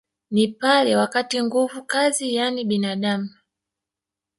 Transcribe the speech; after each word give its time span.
Ni 0.31 0.47
pale 0.47 0.95
wakati 0.95 1.43
nguvu 1.43 1.83
kazi 1.83 2.35
yani 2.35 2.63
binadamu 2.65 3.29